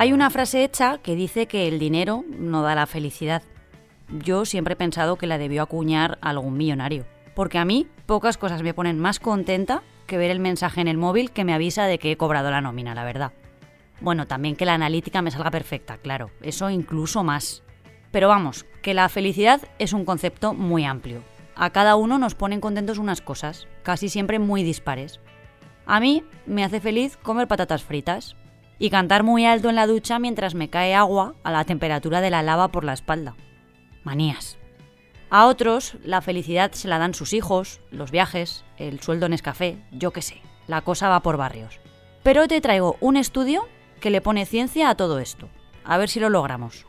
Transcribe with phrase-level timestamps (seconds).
[0.00, 3.42] Hay una frase hecha que dice que el dinero no da la felicidad.
[4.10, 7.04] Yo siempre he pensado que la debió acuñar algún millonario.
[7.34, 10.98] Porque a mí pocas cosas me ponen más contenta que ver el mensaje en el
[10.98, 13.32] móvil que me avisa de que he cobrado la nómina, la verdad.
[14.00, 17.64] Bueno, también que la analítica me salga perfecta, claro, eso incluso más.
[18.12, 21.22] Pero vamos, que la felicidad es un concepto muy amplio.
[21.58, 25.20] A cada uno nos ponen contentos unas cosas, casi siempre muy dispares.
[25.86, 28.36] A mí me hace feliz comer patatas fritas,
[28.78, 32.30] y cantar muy alto en la ducha mientras me cae agua a la temperatura de
[32.30, 33.34] la lava por la espalda.
[34.04, 34.56] Manías.
[35.30, 39.78] A otros la felicidad se la dan sus hijos, los viajes, el sueldo en escafé,
[39.90, 41.80] yo qué sé, la cosa va por barrios.
[42.22, 43.66] Pero te traigo un estudio
[44.00, 45.48] que le pone ciencia a todo esto.
[45.84, 46.86] A ver si lo logramos.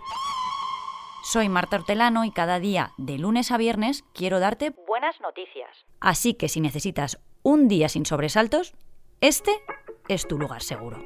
[1.31, 5.85] Soy Marta Hortelano y cada día, de lunes a viernes, quiero darte buenas noticias.
[5.99, 8.73] Así que si necesitas un día sin sobresaltos,
[9.21, 9.51] este
[10.07, 10.97] es tu lugar seguro.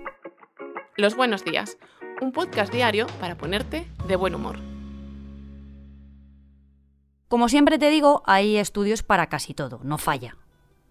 [0.95, 1.77] Los Buenos Días,
[2.21, 4.59] un podcast diario para ponerte de buen humor.
[7.27, 10.37] Como siempre te digo, hay estudios para casi todo, no falla.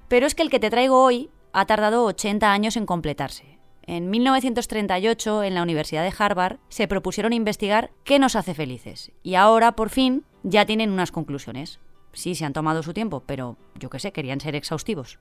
[0.09, 3.62] Pero es que el que te traigo hoy ha tardado 80 años en completarse.
[3.93, 9.13] En 1938, en la Universidad de Harvard, se propusieron investigar qué nos hace felices.
[9.23, 11.79] Y ahora, por fin, ya tienen unas conclusiones.
[12.15, 15.19] Sí, se han tomado su tiempo, pero yo qué sé, querían ser exhaustivos.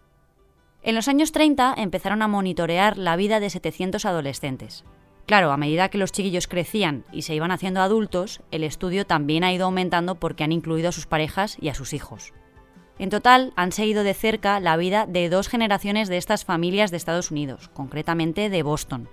[0.83, 4.85] En los años 30 empezaron a monitorear la vida de 700 adolescentes.
[5.25, 9.43] Claro, a medida que los chiquillos crecían y se iban haciendo adultos, el estudio también
[9.43, 12.31] ha ido aumentando porque han incluido a sus parejas y a sus hijos.
[13.01, 16.97] En total, han seguido de cerca la vida de dos generaciones de estas familias de
[16.97, 19.09] Estados Unidos, concretamente de Boston.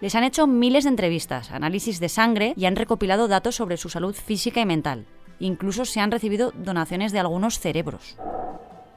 [0.00, 3.90] Les han hecho miles de entrevistas, análisis de sangre y han recopilado datos sobre su
[3.90, 5.04] salud física y mental.
[5.38, 8.16] Incluso se han recibido donaciones de algunos cerebros.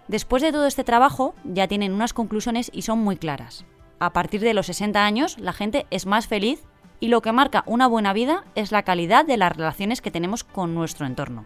[0.07, 3.65] Después de todo este trabajo, ya tienen unas conclusiones y son muy claras.
[3.99, 6.63] A partir de los 60 años, la gente es más feliz
[7.01, 10.45] y lo que marca una buena vida es la calidad de las relaciones que tenemos
[10.45, 11.45] con nuestro entorno.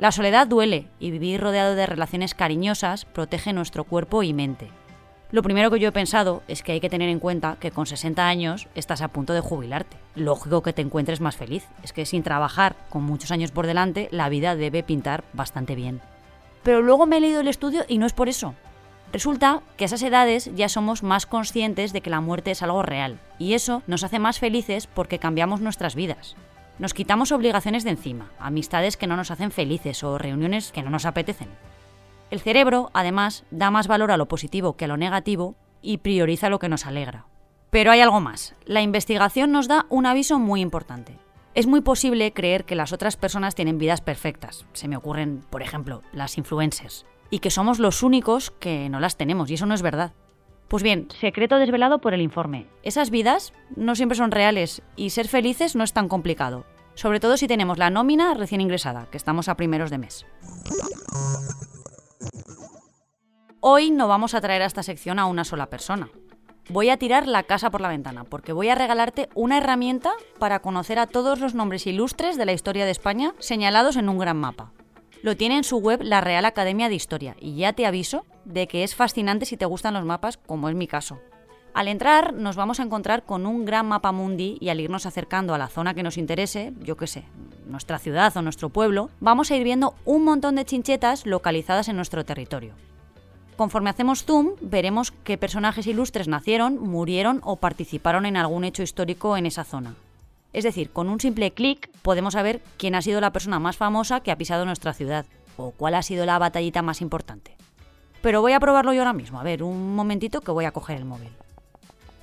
[0.00, 4.70] La soledad duele y vivir rodeado de relaciones cariñosas protege nuestro cuerpo y mente.
[5.30, 7.84] Lo primero que yo he pensado es que hay que tener en cuenta que con
[7.84, 9.98] 60 años estás a punto de jubilarte.
[10.14, 11.68] Lógico que te encuentres más feliz.
[11.82, 16.00] Es que sin trabajar, con muchos años por delante, la vida debe pintar bastante bien.
[16.62, 18.54] Pero luego me he leído el estudio y no es por eso.
[19.12, 22.82] Resulta que a esas edades ya somos más conscientes de que la muerte es algo
[22.82, 26.36] real, y eso nos hace más felices porque cambiamos nuestras vidas.
[26.80, 30.88] Nos quitamos obligaciones de encima, amistades que no nos hacen felices o reuniones que no
[30.88, 31.50] nos apetecen.
[32.30, 36.48] El cerebro, además, da más valor a lo positivo que a lo negativo y prioriza
[36.48, 37.26] lo que nos alegra.
[37.68, 38.54] Pero hay algo más.
[38.64, 41.18] La investigación nos da un aviso muy importante.
[41.54, 44.64] Es muy posible creer que las otras personas tienen vidas perfectas.
[44.72, 47.04] Se me ocurren, por ejemplo, las influencers.
[47.28, 50.14] Y que somos los únicos que no las tenemos, y eso no es verdad.
[50.70, 52.68] Pues bien, secreto desvelado por el informe.
[52.84, 56.64] Esas vidas no siempre son reales y ser felices no es tan complicado.
[56.94, 60.26] Sobre todo si tenemos la nómina recién ingresada, que estamos a primeros de mes.
[63.60, 66.10] Hoy no vamos a traer a esta sección a una sola persona
[66.70, 70.60] voy a tirar la casa por la ventana, porque voy a regalarte una herramienta para
[70.60, 74.36] conocer a todos los nombres ilustres de la historia de España señalados en un gran
[74.36, 74.72] mapa.
[75.22, 78.68] Lo tiene en su web la Real Academia de Historia, y ya te aviso de
[78.68, 81.20] que es fascinante si te gustan los mapas, como es mi caso.
[81.72, 85.54] Al entrar nos vamos a encontrar con un gran mapa mundi y al irnos acercando
[85.54, 87.24] a la zona que nos interese, yo qué sé,
[87.66, 91.96] nuestra ciudad o nuestro pueblo, vamos a ir viendo un montón de chinchetas localizadas en
[91.96, 92.74] nuestro territorio.
[93.56, 99.36] Conforme hacemos zoom, veremos qué personajes ilustres nacieron, murieron o participaron en algún hecho histórico
[99.36, 99.94] en esa zona.
[100.52, 104.20] Es decir, con un simple clic podemos saber quién ha sido la persona más famosa
[104.20, 105.26] que ha pisado nuestra ciudad
[105.56, 107.56] o cuál ha sido la batallita más importante.
[108.22, 109.38] Pero voy a probarlo yo ahora mismo.
[109.38, 111.30] A ver, un momentito que voy a coger el móvil.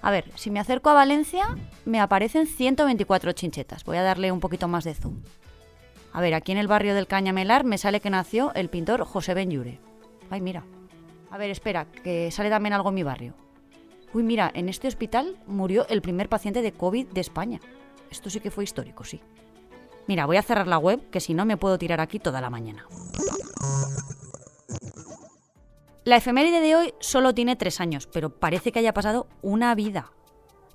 [0.02, 3.84] A ver, si me acerco a Valencia, me aparecen 124 chinchetas.
[3.84, 5.22] Voy a darle un poquito más de zoom.
[6.14, 9.34] A ver, aquí en el barrio del Cañamelar me sale que nació el pintor José
[9.34, 9.80] Benlure.
[10.30, 10.64] Ay, mira,
[11.30, 13.34] a ver, espera, que sale también algo en mi barrio.
[14.14, 17.60] Uy, mira, en este hospital murió el primer paciente de COVID de España.
[18.10, 19.22] Esto sí que fue histórico, sí.
[20.08, 22.50] Mira, voy a cerrar la web, que si no me puedo tirar aquí toda la
[22.50, 22.88] mañana.
[26.08, 30.14] La efeméride de hoy solo tiene tres años, pero parece que haya pasado una vida.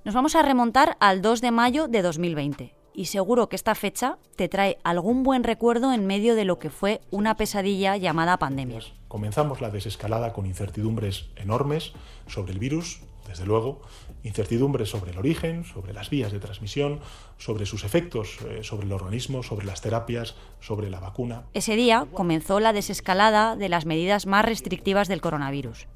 [0.04, 4.18] Nos vamos a remontar al 2 de mayo de 2020 y seguro que esta fecha
[4.36, 8.80] te trae algún buen recuerdo en medio de lo que fue una pesadilla llamada pandemia.
[9.08, 11.94] Comenzamos la desescalada con incertidumbres enormes
[12.26, 13.80] sobre el virus, desde luego,
[14.22, 17.00] incertidumbres sobre el origen, sobre las vías de transmisión,
[17.38, 21.44] sobre sus efectos eh, sobre el organismo, sobre las terapias, sobre la vacuna.
[21.54, 25.86] Ese día comenzó la desescalada de las medidas más restrictivas del coronavirus.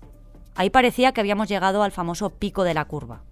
[0.55, 3.23] Ahí parecía que habíamos llegado al famoso pico de la curva.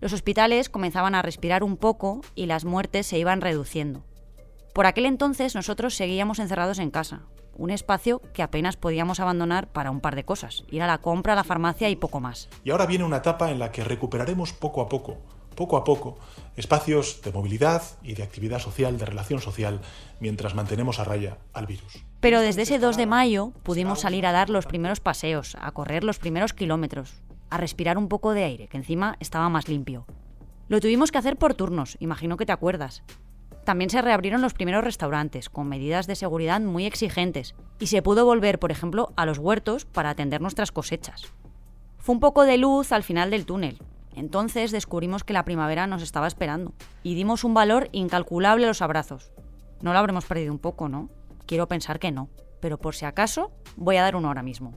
[0.00, 4.04] Los hospitales comenzaban a respirar un poco y las muertes se iban reduciendo.
[4.74, 7.22] Por aquel entonces nosotros seguíamos encerrados en casa,
[7.56, 11.32] un espacio que apenas podíamos abandonar para un par de cosas, ir a la compra,
[11.32, 12.48] a la farmacia y poco más.
[12.64, 15.18] Y ahora viene una etapa en la que recuperaremos poco a poco,
[15.54, 16.18] poco a poco,
[16.56, 19.80] espacios de movilidad y de actividad social, de relación social,
[20.20, 22.04] mientras mantenemos a raya al virus.
[22.20, 26.04] Pero desde ese 2 de mayo pudimos salir a dar los primeros paseos, a correr
[26.04, 30.06] los primeros kilómetros, a respirar un poco de aire, que encima estaba más limpio.
[30.68, 33.02] Lo tuvimos que hacer por turnos, imagino que te acuerdas.
[33.66, 38.24] También se reabrieron los primeros restaurantes, con medidas de seguridad muy exigentes, y se pudo
[38.24, 41.34] volver, por ejemplo, a los huertos para atender nuestras cosechas.
[41.98, 43.82] Fue un poco de luz al final del túnel.
[44.14, 48.82] Entonces descubrimos que la primavera nos estaba esperando, y dimos un valor incalculable a los
[48.82, 49.32] abrazos.
[49.82, 51.10] No lo habremos perdido un poco, ¿no?
[51.44, 52.28] Quiero pensar que no,
[52.60, 54.74] pero por si acaso voy a dar uno ahora mismo.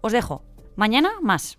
[0.00, 0.44] Os dejo.
[0.76, 1.58] Mañana más.